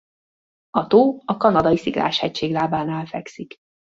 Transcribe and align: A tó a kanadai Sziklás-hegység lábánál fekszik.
A 0.69 0.87
tó 0.87 1.21
a 1.25 1.37
kanadai 1.37 1.77
Sziklás-hegység 1.77 2.51
lábánál 2.51 3.05
fekszik. 3.05 3.55